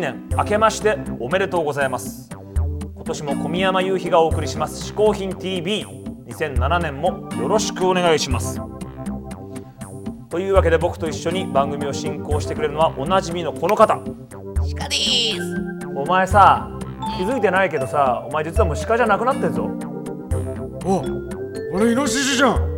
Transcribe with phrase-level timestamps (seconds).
[0.00, 2.30] 年明けましておめでとうございます。
[2.94, 4.92] 今年も小宮山雄飛がお送りします。
[4.92, 8.60] 嗜好品 TV2007 年もよろしくお願いします。
[10.30, 13.96] というわけで僕と一緒に番組を進行してくれるのはおなじみのこの方。
[13.96, 15.40] 鹿です。
[15.94, 16.70] お前さ
[17.18, 19.70] 気づいてないけどさお前実はもう鹿じゃなくなってんぞ。
[20.84, 21.02] お
[21.74, 22.74] 俺イノシシじゃん。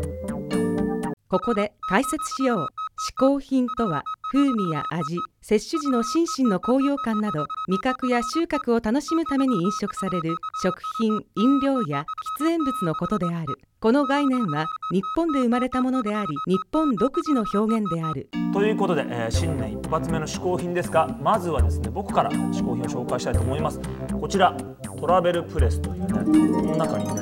[1.28, 2.66] ここで解説しよう。
[3.10, 4.02] 嗜好品とは
[4.36, 12.04] 風味や味摂取時の心身の高揚感など味覚や収穫を楽しむために飲食される食品飲料や
[12.38, 13.58] 喫煙物のことである。
[13.80, 18.28] この概念は日本で生まれたものであり日本独自の表現である。
[18.52, 23.80] ということで、えー新年一発目の嗜好品ですがまずはですね僕から嗜好品を紹介したいと思います。
[24.20, 24.54] こちら
[25.00, 26.08] トラベルプレスというね
[26.52, 27.12] この中にね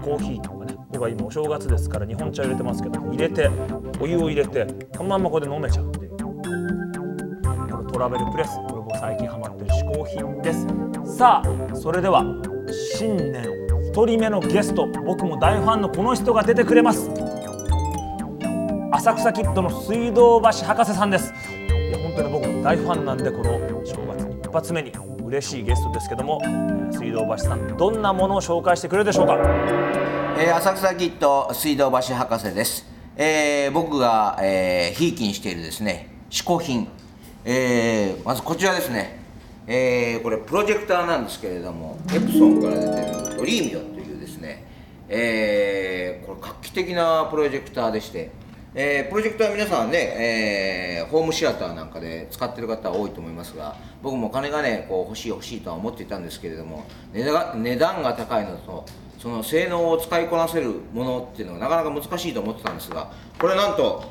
[0.00, 3.50] コーヒーとかね僕は今お正月ですから日本茶入れてますけど入れて
[4.00, 6.05] お湯を入れてそのまんまこれで飲めちゃうっていう。
[7.96, 10.66] トラベルプレスこれ僕最近ハマってる嗜好品です。
[11.16, 12.22] さあそれでは
[12.98, 13.42] 新年
[13.94, 17.08] 1人目のゲスト僕も大ファンのこの人が出てくれます。
[18.92, 21.32] 浅草キッドの水道橋博士さんです。
[21.58, 24.92] いや本当に僕も大ファンなんでこの正月一発目に
[25.24, 26.42] 嬉しいゲストですけども
[26.92, 29.38] 水道橋さんどんなものを紹介してくれるでしょうか？
[30.38, 32.84] えー浅草キッド水道橋博士です、
[33.16, 36.88] えー僕が、えー、ひいきにしているですね嗜好品、
[37.48, 39.20] えーまずこちらですね、
[39.68, 44.64] えーこれプロジェクターなんですけれどもエプソンから出てるドリーミオというですね、
[45.08, 48.32] えーこれ画期的なプロジェクターでして
[48.74, 58.84] えープロジェクターは皆さんね、えーホームシアターなんかで使ってる方多いと思いますが僕も金がねこう欲しい欲しいとは思っていたんですけれども値段値段が高いのと
[59.20, 64.02] その性能を使いこなせるものっていうのがなかなか難しいと思ってたんですがこれなんと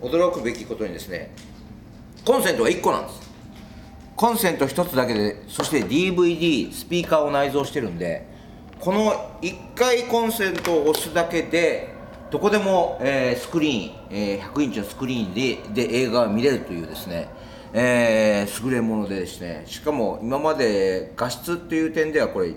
[0.00, 1.32] 驚くべきことにですね
[2.28, 3.30] コンセントが1個なんです。
[4.14, 8.26] コンセント1つだけでそして DVD スピーカーを内蔵してるんで
[8.78, 11.88] この1回コンセントを押すだけで
[12.30, 15.32] どこでも、えースクリーン、えー100インチのスクリーン
[15.72, 17.30] でで映画が見れるというですね、
[17.72, 22.48] えー優れものでですねしかも今まで画質っていう点ではこれ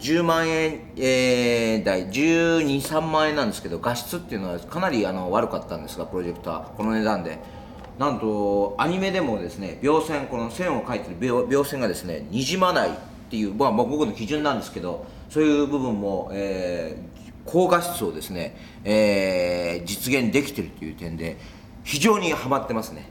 [0.00, 7.63] 10万円、えー台12、3万円なんですけど画質っていうのはかなりあの悪かったんですがプロジェクターこの値段で。
[7.98, 12.92] なんとアニメでもですね描線この線を描いてる描描線がですねにじまないっ
[13.30, 17.14] ていう、まあ、僕の基準なんですけどそういう部分も、えー
[17.46, 21.36] 高画質をですね、えー実現できてるという点で
[21.82, 23.06] 非常にハマってますね。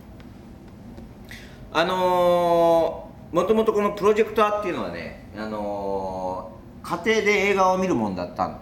[1.71, 8.59] あのー、もともとこのプロジェクターっていうのはね、あのー家庭で映画を見るもんだった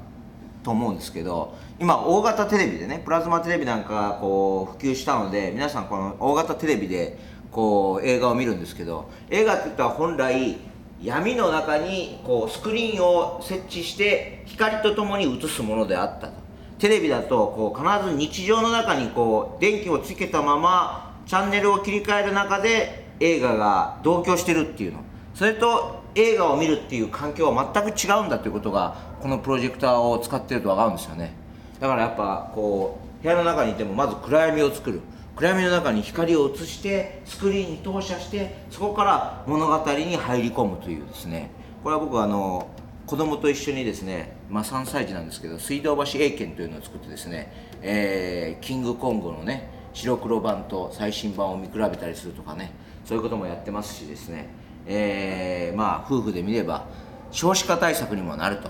[0.63, 7.17] と思うんですけど今大型テレビでねプラズマテレビなんかがこう普及したので皆さんこの大型テレビで
[7.51, 10.57] こう映画を見るんですけど映画って言ったら本来
[11.01, 16.33] 闇の中にこうスクリーンを設置して光とともに映すものであったと。
[16.77, 24.99] テレビだとこう必ず日常の中にこう電気をつけたままチャンネルを切り替える中で映画が同居してるっていうの。
[25.35, 31.33] それと映画を見るっていう環境は全く違うんだということがこのプロジェクターを使ってると分かるんですよね。
[31.79, 35.01] だからやっぱこう部屋の中にいてもまず暗闇を作る。
[35.35, 41.49] 暗闇の中に光を映してスクリーンに投射してそこから物語に入り込むというですね。
[41.83, 42.67] これは僕はあの
[43.07, 47.51] 子供と一緒にですね、まあ、3歳児なんですけど水道橋英検というのを作ってですね、
[47.81, 52.71] えーキングコングのね白黒版と最新版を見比べたりするとかね
[53.03, 54.47] そういうこともやってますしですね、
[54.87, 56.85] えーまあ夫婦で見れば
[57.31, 58.69] 少子化対策にもなると、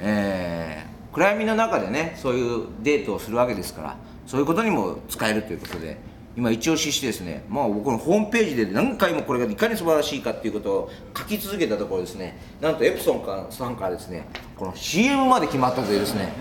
[0.00, 5.96] えー暗闇の中でねそういうデートをするわけですからそういうことにも使えるということで
[6.36, 16.32] 今一押ししてですねまあ僕のホームページで何回もこれがいかに素晴らしいかっていうことを書き続けたところですねなんとエプソンかさんからですねこの CM まで決まったというですね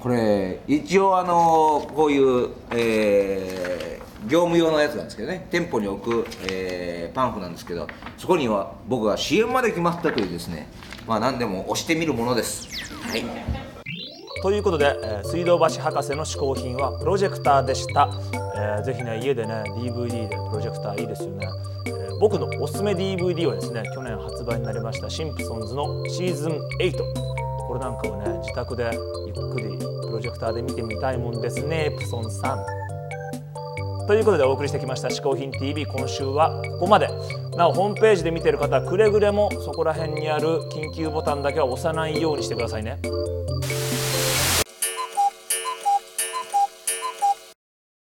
[0.00, 5.46] これ一応あのこういう、えー業務用のやつなんですけどね。
[5.50, 7.86] 店舗に置く、えーパンフなんですけど
[8.18, 10.68] そこには僕が CM まで決まったというですね。
[11.06, 12.68] まあ何でも押してみるものです。
[13.02, 13.24] はい。
[14.42, 18.08] ということで、えー水道橋博士の嗜好品はプロジェクターでした、
[18.56, 21.48] えーぜひね家でね DVD でプロジェクターいいですよね、
[21.86, 26.92] えー僕のおすすめ DVD はですね去年発売になりましたシンプソンズのシーズン8
[27.68, 28.90] これなんかをね自宅で
[29.26, 32.77] ゆっくりプロジェクターで見てみたいもんですねエプソンさん
[34.08, 37.10] ということでお送りしてきました「嗜好品 TV」今週はここまで。
[37.58, 42.98] なおホームページで見てる方はくれぐれもそこら辺にある緊急ボタンだけは押さないようにしてくださいね。